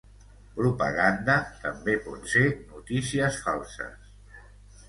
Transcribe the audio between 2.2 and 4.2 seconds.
ser notícies falses.